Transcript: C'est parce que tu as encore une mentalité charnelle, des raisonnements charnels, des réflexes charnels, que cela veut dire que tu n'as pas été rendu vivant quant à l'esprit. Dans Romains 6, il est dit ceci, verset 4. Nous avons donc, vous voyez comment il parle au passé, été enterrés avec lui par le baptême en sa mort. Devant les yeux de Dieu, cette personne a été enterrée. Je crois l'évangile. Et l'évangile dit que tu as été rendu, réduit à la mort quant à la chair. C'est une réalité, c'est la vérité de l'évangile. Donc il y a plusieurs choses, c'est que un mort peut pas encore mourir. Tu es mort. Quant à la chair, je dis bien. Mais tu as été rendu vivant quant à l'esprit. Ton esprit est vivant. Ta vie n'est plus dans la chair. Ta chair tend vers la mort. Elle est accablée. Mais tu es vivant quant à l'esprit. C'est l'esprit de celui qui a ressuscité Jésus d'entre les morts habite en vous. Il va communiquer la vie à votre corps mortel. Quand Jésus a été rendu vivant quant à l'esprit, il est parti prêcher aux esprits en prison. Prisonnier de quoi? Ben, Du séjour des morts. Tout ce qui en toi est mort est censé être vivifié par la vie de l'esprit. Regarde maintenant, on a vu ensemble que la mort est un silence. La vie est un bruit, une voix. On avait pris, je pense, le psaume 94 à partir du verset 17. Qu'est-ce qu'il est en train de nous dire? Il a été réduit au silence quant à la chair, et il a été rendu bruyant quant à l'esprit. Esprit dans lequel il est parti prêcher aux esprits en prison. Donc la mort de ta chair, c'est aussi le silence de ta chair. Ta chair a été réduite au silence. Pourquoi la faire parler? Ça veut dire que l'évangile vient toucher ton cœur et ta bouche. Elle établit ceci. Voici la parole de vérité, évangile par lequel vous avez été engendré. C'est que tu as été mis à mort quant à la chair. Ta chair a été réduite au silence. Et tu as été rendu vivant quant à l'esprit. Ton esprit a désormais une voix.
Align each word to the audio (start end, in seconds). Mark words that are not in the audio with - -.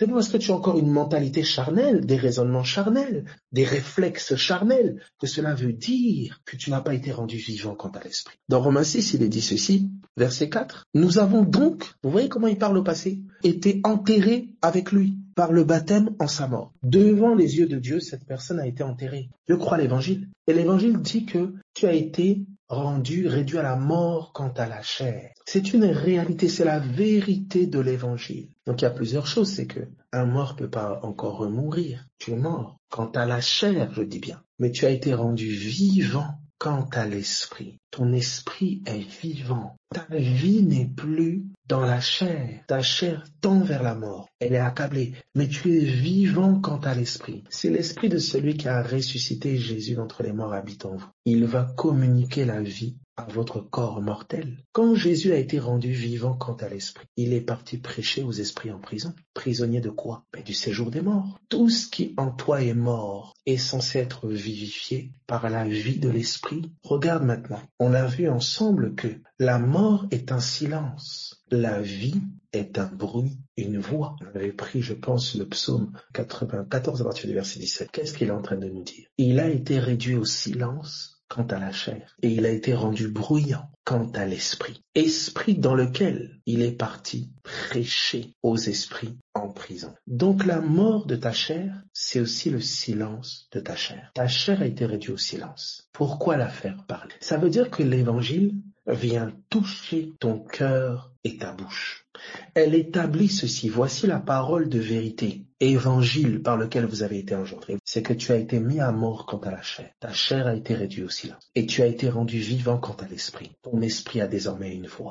C'est 0.00 0.06
parce 0.06 0.30
que 0.30 0.38
tu 0.38 0.50
as 0.50 0.54
encore 0.54 0.78
une 0.78 0.90
mentalité 0.90 1.42
charnelle, 1.42 2.06
des 2.06 2.16
raisonnements 2.16 2.64
charnels, 2.64 3.26
des 3.52 3.66
réflexes 3.66 4.34
charnels, 4.34 5.02
que 5.20 5.26
cela 5.26 5.52
veut 5.52 5.74
dire 5.74 6.40
que 6.46 6.56
tu 6.56 6.70
n'as 6.70 6.80
pas 6.80 6.94
été 6.94 7.12
rendu 7.12 7.36
vivant 7.36 7.74
quant 7.74 7.90
à 7.90 8.02
l'esprit. 8.02 8.38
Dans 8.48 8.62
Romains 8.62 8.82
6, 8.82 9.12
il 9.12 9.22
est 9.22 9.28
dit 9.28 9.42
ceci, 9.42 9.90
verset 10.16 10.48
4. 10.48 10.86
Nous 10.94 11.18
avons 11.18 11.42
donc, 11.42 11.92
vous 12.02 12.10
voyez 12.10 12.30
comment 12.30 12.46
il 12.46 12.56
parle 12.56 12.78
au 12.78 12.82
passé, 12.82 13.20
été 13.44 13.82
enterrés 13.84 14.54
avec 14.62 14.90
lui 14.90 15.18
par 15.40 15.52
le 15.52 15.64
baptême 15.64 16.10
en 16.18 16.26
sa 16.26 16.48
mort. 16.48 16.74
Devant 16.82 17.34
les 17.34 17.56
yeux 17.56 17.66
de 17.66 17.78
Dieu, 17.78 17.98
cette 17.98 18.26
personne 18.26 18.60
a 18.60 18.66
été 18.66 18.82
enterrée. 18.82 19.30
Je 19.48 19.54
crois 19.54 19.78
l'évangile. 19.78 20.28
Et 20.46 20.52
l'évangile 20.52 20.98
dit 20.98 21.24
que 21.24 21.54
tu 21.72 21.86
as 21.86 21.94
été 21.94 22.44
rendu, 22.68 23.26
réduit 23.26 23.56
à 23.56 23.62
la 23.62 23.74
mort 23.74 24.34
quant 24.34 24.52
à 24.58 24.68
la 24.68 24.82
chair. 24.82 25.30
C'est 25.46 25.72
une 25.72 25.86
réalité, 25.86 26.50
c'est 26.50 26.66
la 26.66 26.78
vérité 26.78 27.66
de 27.66 27.80
l'évangile. 27.80 28.50
Donc 28.66 28.82
il 28.82 28.84
y 28.84 28.88
a 28.88 28.90
plusieurs 28.90 29.26
choses, 29.26 29.50
c'est 29.50 29.66
que 29.66 29.80
un 30.12 30.26
mort 30.26 30.56
peut 30.56 30.68
pas 30.68 31.00
encore 31.04 31.48
mourir. 31.48 32.04
Tu 32.18 32.32
es 32.32 32.36
mort. 32.36 32.76
Quant 32.90 33.10
à 33.12 33.24
la 33.24 33.40
chair, 33.40 33.90
je 33.94 34.02
dis 34.02 34.18
bien. 34.18 34.42
Mais 34.58 34.70
tu 34.70 34.84
as 34.84 34.90
été 34.90 35.14
rendu 35.14 35.46
vivant 35.46 36.34
quant 36.58 36.86
à 36.92 37.06
l'esprit. 37.06 37.78
Ton 37.90 38.12
esprit 38.12 38.82
est 38.84 39.08
vivant. 39.22 39.74
Ta 39.94 40.04
vie 40.14 40.62
n'est 40.62 40.90
plus 40.94 41.46
dans 41.70 41.86
la 41.86 42.00
chair. 42.00 42.64
Ta 42.66 42.82
chair 42.82 43.22
tend 43.40 43.60
vers 43.60 43.84
la 43.84 43.94
mort. 43.94 44.28
Elle 44.40 44.54
est 44.54 44.58
accablée. 44.58 45.12
Mais 45.36 45.46
tu 45.46 45.76
es 45.76 45.84
vivant 45.84 46.60
quant 46.60 46.80
à 46.80 46.94
l'esprit. 46.94 47.44
C'est 47.48 47.70
l'esprit 47.70 48.08
de 48.08 48.18
celui 48.18 48.56
qui 48.56 48.66
a 48.66 48.82
ressuscité 48.82 49.56
Jésus 49.56 49.94
d'entre 49.94 50.24
les 50.24 50.32
morts 50.32 50.52
habite 50.52 50.84
en 50.84 50.96
vous. 50.96 51.06
Il 51.24 51.44
va 51.44 51.72
communiquer 51.76 52.44
la 52.44 52.60
vie 52.60 52.96
à 53.16 53.26
votre 53.30 53.60
corps 53.60 54.02
mortel. 54.02 54.64
Quand 54.72 54.96
Jésus 54.96 55.32
a 55.32 55.36
été 55.36 55.60
rendu 55.60 55.92
vivant 55.92 56.34
quant 56.34 56.54
à 56.54 56.68
l'esprit, 56.68 57.06
il 57.16 57.32
est 57.32 57.40
parti 57.40 57.78
prêcher 57.78 58.24
aux 58.24 58.32
esprits 58.32 58.72
en 58.72 58.80
prison. 58.80 59.14
Prisonnier 59.32 59.80
de 59.80 59.90
quoi? 59.90 60.24
Ben, 60.32 60.42
Du 60.42 60.54
séjour 60.54 60.90
des 60.90 61.02
morts. 61.02 61.38
Tout 61.48 61.68
ce 61.68 61.86
qui 61.86 62.14
en 62.16 62.32
toi 62.32 62.62
est 62.62 62.74
mort 62.74 63.34
est 63.46 63.58
censé 63.58 64.00
être 64.00 64.26
vivifié 64.28 65.12
par 65.28 65.48
la 65.48 65.68
vie 65.68 66.00
de 66.00 66.08
l'esprit. 66.08 66.72
Regarde 66.82 67.22
maintenant, 67.22 67.62
on 67.78 67.94
a 67.94 68.06
vu 68.06 68.28
ensemble 68.28 68.96
que 68.96 69.08
la 69.38 69.60
mort 69.60 70.06
est 70.10 70.32
un 70.32 70.40
silence. 70.40 71.39
La 71.50 71.80
vie 71.80 72.20
est 72.52 72.78
un 72.78 72.86
bruit, 72.86 73.38
une 73.56 73.78
voix. 73.78 74.14
On 74.20 74.36
avait 74.36 74.52
pris, 74.52 74.82
je 74.82 74.94
pense, 74.94 75.34
le 75.34 75.48
psaume 75.48 75.92
94 76.14 77.00
à 77.00 77.04
partir 77.04 77.26
du 77.26 77.34
verset 77.34 77.58
17. 77.58 77.90
Qu'est-ce 77.90 78.12
qu'il 78.12 78.28
est 78.28 78.32
en 78.32 78.42
train 78.42 78.56
de 78.56 78.68
nous 78.68 78.84
dire? 78.84 79.06
Il 79.18 79.40
a 79.40 79.48
été 79.48 79.80
réduit 79.80 80.14
au 80.14 80.24
silence 80.24 81.20
quant 81.28 81.46
à 81.46 81.60
la 81.60 81.72
chair, 81.72 82.16
et 82.22 82.28
il 82.28 82.44
a 82.44 82.50
été 82.50 82.74
rendu 82.74 83.08
bruyant 83.08 83.70
quant 83.84 84.10
à 84.14 84.26
l'esprit. 84.26 84.82
Esprit 84.94 85.56
dans 85.56 85.76
lequel 85.76 86.40
il 86.44 86.62
est 86.62 86.72
parti 86.76 87.32
prêcher 87.42 88.34
aux 88.42 88.56
esprits 88.56 89.16
en 89.34 89.48
prison. 89.48 89.94
Donc 90.08 90.44
la 90.44 90.60
mort 90.60 91.06
de 91.06 91.14
ta 91.16 91.32
chair, 91.32 91.82
c'est 91.92 92.20
aussi 92.20 92.50
le 92.50 92.60
silence 92.60 93.48
de 93.52 93.60
ta 93.60 93.76
chair. 93.76 94.10
Ta 94.14 94.26
chair 94.26 94.60
a 94.62 94.66
été 94.66 94.86
réduite 94.86 95.14
au 95.14 95.16
silence. 95.16 95.88
Pourquoi 95.92 96.36
la 96.36 96.48
faire 96.48 96.84
parler? 96.86 97.14
Ça 97.20 97.38
veut 97.38 97.50
dire 97.50 97.70
que 97.70 97.84
l'évangile 97.84 98.54
vient 98.86 99.32
toucher 99.48 100.12
ton 100.18 100.38
cœur 100.38 101.12
et 101.24 101.36
ta 101.36 101.52
bouche. 101.52 102.06
Elle 102.54 102.74
établit 102.74 103.28
ceci. 103.28 103.68
Voici 103.68 104.06
la 104.06 104.20
parole 104.20 104.68
de 104.68 104.78
vérité, 104.78 105.44
évangile 105.60 106.42
par 106.42 106.56
lequel 106.56 106.84
vous 106.84 107.02
avez 107.02 107.18
été 107.18 107.34
engendré. 107.34 107.78
C'est 107.84 108.02
que 108.02 108.12
tu 108.12 108.32
as 108.32 108.36
été 108.36 108.60
mis 108.60 108.80
à 108.80 108.92
mort 108.92 109.26
quant 109.26 109.38
à 109.38 109.50
la 109.50 109.62
chair. 109.62 109.90
Ta 110.00 110.12
chair 110.12 110.46
a 110.46 110.54
été 110.54 110.74
réduite 110.74 111.06
au 111.06 111.10
silence. 111.10 111.50
Et 111.54 111.66
tu 111.66 111.82
as 111.82 111.86
été 111.86 112.08
rendu 112.08 112.38
vivant 112.38 112.78
quant 112.78 112.96
à 112.98 113.06
l'esprit. 113.06 113.52
Ton 113.62 113.80
esprit 113.80 114.20
a 114.20 114.26
désormais 114.26 114.74
une 114.74 114.86
voix. 114.86 115.08